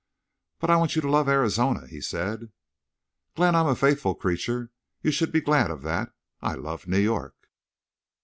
[0.59, 2.51] "But I want you to love Arizona," he said.
[3.35, 4.71] "Glenn, I'm a faithful creature.
[5.03, 6.11] You should be glad of that.
[6.41, 7.35] I love New York."